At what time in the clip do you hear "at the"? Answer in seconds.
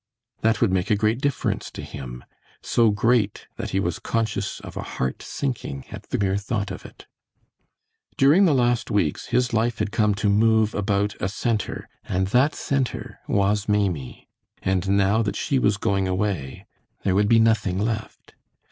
5.91-6.17